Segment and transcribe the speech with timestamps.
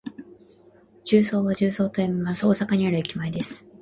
[1.05, 2.43] 十三は「じゅうそう」と読みます。
[2.47, 3.67] 大阪にある駅前です。